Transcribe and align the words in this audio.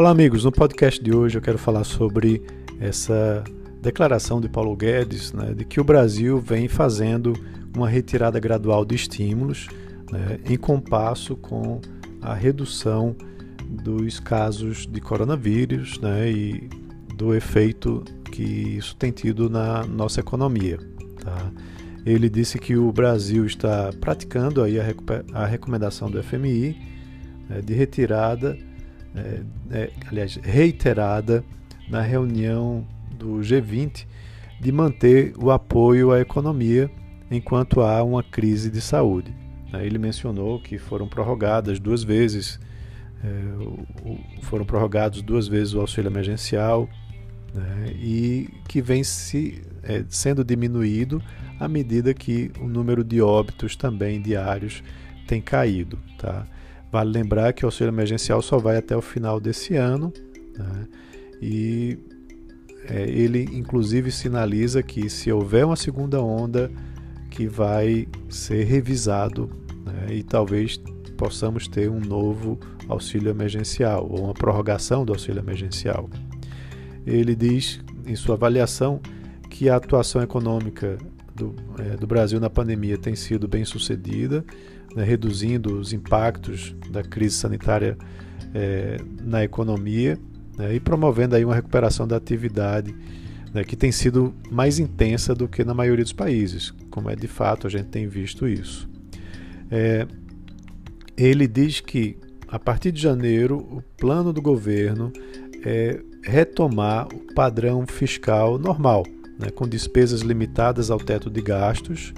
Olá, 0.00 0.12
amigos. 0.12 0.44
No 0.44 0.50
podcast 0.50 1.04
de 1.04 1.14
hoje 1.14 1.36
eu 1.36 1.42
quero 1.42 1.58
falar 1.58 1.84
sobre 1.84 2.42
essa 2.80 3.44
declaração 3.82 4.40
de 4.40 4.48
Paulo 4.48 4.74
Guedes 4.74 5.30
né, 5.30 5.52
de 5.52 5.62
que 5.62 5.78
o 5.78 5.84
Brasil 5.84 6.40
vem 6.40 6.68
fazendo 6.68 7.34
uma 7.76 7.86
retirada 7.86 8.40
gradual 8.40 8.82
de 8.82 8.94
estímulos 8.94 9.68
né, 10.10 10.40
em 10.48 10.56
compasso 10.56 11.36
com 11.36 11.82
a 12.22 12.32
redução 12.32 13.14
dos 13.68 14.18
casos 14.18 14.86
de 14.86 15.02
coronavírus 15.02 16.00
né, 16.00 16.30
e 16.30 16.70
do 17.14 17.34
efeito 17.34 18.02
que 18.32 18.42
isso 18.42 18.96
tem 18.96 19.12
tido 19.12 19.50
na 19.50 19.84
nossa 19.84 20.20
economia. 20.20 20.78
Tá? 21.22 21.52
Ele 22.06 22.30
disse 22.30 22.58
que 22.58 22.74
o 22.74 22.90
Brasil 22.90 23.44
está 23.44 23.90
praticando 24.00 24.62
aí 24.62 24.80
a, 24.80 24.86
a 25.34 25.44
recomendação 25.44 26.10
do 26.10 26.22
FMI 26.22 26.74
né, 27.50 27.60
de 27.60 27.74
retirada 27.74 28.56
é, 29.14 29.42
é, 29.70 29.90
aliás, 30.08 30.36
reiterada 30.42 31.44
na 31.88 32.00
reunião 32.00 32.86
do 33.18 33.38
G20 33.40 34.06
de 34.60 34.70
manter 34.72 35.34
o 35.38 35.50
apoio 35.50 36.12
à 36.12 36.20
economia 36.20 36.90
enquanto 37.30 37.80
há 37.80 38.02
uma 38.02 38.22
crise 38.22 38.70
de 38.70 38.80
saúde. 38.80 39.34
Né, 39.72 39.86
ele 39.86 39.98
mencionou 39.98 40.60
que 40.60 40.78
foram 40.78 41.08
prorrogadas 41.08 41.78
duas 41.78 42.02
vezes, 42.02 42.60
é, 43.24 44.42
foram 44.42 44.64
prorrogados 44.64 45.22
duas 45.22 45.48
vezes 45.48 45.74
o 45.74 45.80
auxílio 45.80 46.08
emergencial 46.08 46.88
né, 47.54 47.92
e 47.94 48.48
que 48.68 48.80
vem 48.80 49.02
se, 49.02 49.62
é, 49.82 50.04
sendo 50.08 50.44
diminuído 50.44 51.22
à 51.58 51.68
medida 51.68 52.14
que 52.14 52.50
o 52.60 52.66
número 52.66 53.04
de 53.04 53.20
óbitos 53.20 53.76
também 53.76 54.20
diários 54.20 54.82
tem 55.26 55.40
caído. 55.40 55.98
Tá? 56.18 56.46
Vale 56.90 57.10
lembrar 57.10 57.52
que 57.52 57.64
o 57.64 57.68
auxílio 57.68 57.90
emergencial 57.90 58.42
só 58.42 58.58
vai 58.58 58.76
até 58.76 58.96
o 58.96 59.00
final 59.00 59.38
desse 59.38 59.76
ano 59.76 60.12
né? 60.58 60.86
e 61.40 61.98
é, 62.88 63.08
ele 63.08 63.48
inclusive 63.52 64.10
sinaliza 64.10 64.82
que 64.82 65.08
se 65.08 65.30
houver 65.30 65.64
uma 65.64 65.76
segunda 65.76 66.20
onda 66.20 66.70
que 67.30 67.46
vai 67.46 68.08
ser 68.28 68.64
revisado 68.64 69.48
né? 69.84 70.14
e 70.14 70.22
talvez 70.22 70.80
possamos 71.16 71.68
ter 71.68 71.88
um 71.88 72.00
novo 72.00 72.58
auxílio 72.88 73.30
emergencial 73.30 74.08
ou 74.10 74.24
uma 74.24 74.34
prorrogação 74.34 75.04
do 75.04 75.12
auxílio 75.12 75.40
emergencial. 75.40 76.08
Ele 77.06 77.36
diz 77.36 77.80
em 78.06 78.16
sua 78.16 78.34
avaliação 78.34 79.00
que 79.48 79.68
a 79.68 79.76
atuação 79.76 80.22
econômica 80.22 80.96
do, 81.40 81.54
é, 81.78 81.96
do 81.96 82.06
Brasil 82.06 82.38
na 82.38 82.50
pandemia 82.50 82.98
tem 82.98 83.16
sido 83.16 83.48
bem 83.48 83.64
sucedida, 83.64 84.44
né, 84.94 85.02
reduzindo 85.02 85.78
os 85.78 85.92
impactos 85.92 86.74
da 86.90 87.02
crise 87.02 87.36
sanitária 87.36 87.96
é, 88.52 88.98
na 89.22 89.42
economia 89.42 90.18
né, 90.58 90.74
e 90.74 90.80
promovendo 90.80 91.34
aí 91.34 91.44
uma 91.44 91.54
recuperação 91.54 92.06
da 92.06 92.16
atividade 92.16 92.94
né, 93.54 93.64
que 93.64 93.74
tem 93.74 93.90
sido 93.90 94.34
mais 94.50 94.78
intensa 94.78 95.34
do 95.34 95.48
que 95.48 95.64
na 95.64 95.72
maioria 95.72 96.04
dos 96.04 96.12
países, 96.12 96.74
como 96.90 97.08
é 97.08 97.16
de 97.16 97.26
fato 97.26 97.66
a 97.66 97.70
gente 97.70 97.86
tem 97.86 98.06
visto 98.06 98.46
isso. 98.46 98.88
É, 99.70 100.06
ele 101.16 101.46
diz 101.46 101.80
que 101.80 102.18
a 102.48 102.58
partir 102.58 102.92
de 102.92 103.00
janeiro 103.00 103.56
o 103.58 103.82
plano 103.96 104.32
do 104.32 104.42
governo 104.42 105.12
é 105.64 106.00
retomar 106.22 107.06
o 107.14 107.32
padrão 107.34 107.86
fiscal 107.86 108.58
normal, 108.58 109.04
né, 109.40 109.50
com 109.50 109.66
despesas 109.66 110.20
limitadas 110.20 110.90
ao 110.90 110.98
teto 110.98 111.30
de 111.30 111.40
gastos 111.40 112.12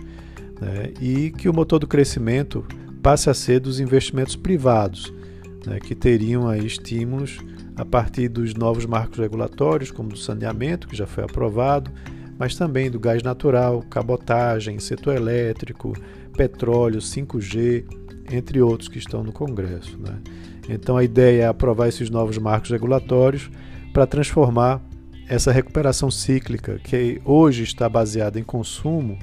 né, 0.61 0.93
e 1.01 1.31
que 1.31 1.49
o 1.49 1.55
motor 1.55 1.79
do 1.79 1.87
crescimento 1.87 2.65
passe 3.03 3.31
a 3.31 3.35
ser 3.35 3.61
dos 3.61 3.79
investimentos 3.79 4.35
privados, 4.35 5.13
né, 5.65 5.79
que 5.79 5.95
teriam 5.95 6.49
aí 6.49 6.67
estímulos 6.67 7.39
a 7.77 7.85
partir 7.85 8.29
dos 8.29 8.55
novos 8.55 8.85
marcos 8.85 9.19
regulatórios, 9.19 9.91
como 9.91 10.11
do 10.11 10.19
saneamento, 10.19 10.89
que 10.89 10.97
já 10.97 11.07
foi 11.07 11.25
aprovado, 11.25 11.91
mas 12.39 12.57
também 12.57 12.91
do 12.91 12.99
gás 12.99 13.23
natural, 13.23 13.83
cabotagem, 13.89 14.79
setor 14.79 15.17
elétrico, 15.17 15.95
petróleo, 16.37 17.01
5G, 17.01 17.85
entre 18.31 18.61
outros 18.61 18.89
que 18.89 18.99
estão 18.99 19.23
no 19.23 19.33
Congresso. 19.33 19.97
Né? 19.99 20.19
Então 20.69 20.97
a 20.97 21.05
ideia 21.05 21.45
é 21.45 21.47
aprovar 21.47 21.89
esses 21.89 22.11
novos 22.11 22.39
marcos 22.39 22.71
regulatórios 22.71 23.51
para 23.93 24.07
transformar 24.07 24.83
essa 25.33 25.51
recuperação 25.51 26.11
cíclica, 26.11 26.79
que 26.79 27.23
hoje 27.25 27.63
está 27.63 27.89
baseada 27.89 28.39
em 28.39 28.43
consumo, 28.43 29.19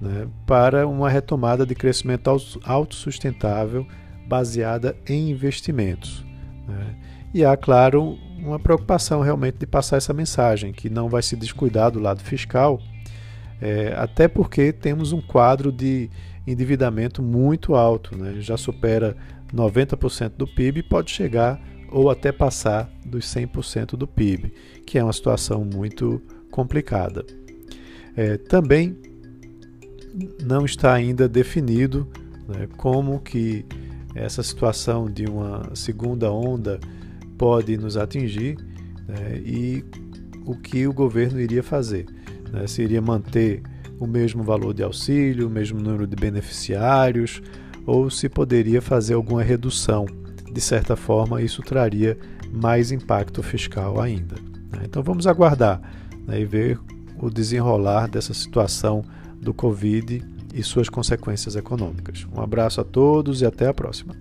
né, 0.00 0.26
para 0.44 0.84
uma 0.84 1.08
retomada 1.08 1.64
de 1.64 1.76
crescimento 1.76 2.28
autossustentável 2.64 3.86
baseada 4.26 4.96
em 5.08 5.30
investimentos. 5.30 6.24
Né. 6.66 6.96
E 7.32 7.44
há, 7.44 7.56
claro, 7.56 8.18
uma 8.36 8.58
preocupação 8.58 9.20
realmente 9.20 9.58
de 9.58 9.66
passar 9.66 9.96
essa 9.96 10.12
mensagem, 10.12 10.72
que 10.72 10.90
não 10.90 11.08
vai 11.08 11.22
se 11.22 11.36
descuidar 11.36 11.92
do 11.92 12.00
lado 12.00 12.20
fiscal, 12.20 12.80
é, 13.62 13.94
até 13.96 14.26
porque 14.26 14.72
temos 14.72 15.12
um 15.12 15.20
quadro 15.20 15.70
de 15.70 16.10
endividamento 16.44 17.22
muito 17.22 17.76
alto, 17.76 18.18
né, 18.18 18.40
já 18.40 18.56
supera 18.56 19.16
90% 19.54 20.32
do 20.36 20.48
PIB 20.48 20.80
e 20.80 20.82
pode 20.82 21.12
chegar 21.12 21.60
ou 21.94 22.10
até 22.10 22.32
passar 22.32 22.90
dos 23.06 23.24
100% 23.24 23.96
do 23.96 24.04
PIB, 24.04 24.52
que 24.84 24.98
é 24.98 25.04
uma 25.04 25.12
situação 25.12 25.64
muito 25.64 26.20
complicada. 26.50 27.24
É, 28.16 28.36
também 28.36 28.98
não 30.44 30.64
está 30.64 30.92
ainda 30.92 31.28
definido 31.28 32.08
né, 32.48 32.66
como 32.76 33.20
que 33.20 33.64
essa 34.12 34.42
situação 34.42 35.08
de 35.08 35.24
uma 35.24 35.70
segunda 35.74 36.32
onda 36.32 36.80
pode 37.38 37.76
nos 37.76 37.96
atingir 37.96 38.56
né, 39.06 39.38
e 39.38 39.84
o 40.44 40.56
que 40.56 40.88
o 40.88 40.92
governo 40.92 41.40
iria 41.40 41.62
fazer. 41.62 42.06
Né, 42.52 42.66
se 42.66 42.82
iria 42.82 43.00
manter 43.00 43.62
o 44.00 44.06
mesmo 44.06 44.42
valor 44.42 44.74
de 44.74 44.82
auxílio, 44.82 45.46
o 45.46 45.50
mesmo 45.50 45.80
número 45.80 46.08
de 46.08 46.16
beneficiários, 46.16 47.40
ou 47.86 48.10
se 48.10 48.28
poderia 48.28 48.82
fazer 48.82 49.14
alguma 49.14 49.44
redução. 49.44 50.06
De 50.54 50.60
certa 50.60 50.94
forma, 50.94 51.42
isso 51.42 51.62
traria 51.62 52.16
mais 52.52 52.92
impacto 52.92 53.42
fiscal 53.42 54.00
ainda. 54.00 54.36
Né. 54.70 54.82
Então 54.84 55.02
vamos 55.02 55.26
aguardar 55.26 55.80
né, 56.28 56.40
e 56.40 56.44
ver 56.44 56.78
o 57.18 57.28
desenrolar 57.28 58.06
dessa 58.06 58.32
situação 58.32 59.04
do 59.42 59.52
Covid 59.52 60.22
e 60.54 60.62
suas 60.62 60.88
consequências 60.88 61.56
econômicas. 61.56 62.24
Um 62.32 62.40
abraço 62.40 62.80
a 62.80 62.84
todos 62.84 63.42
e 63.42 63.46
até 63.46 63.66
a 63.66 63.74
próxima. 63.74 64.14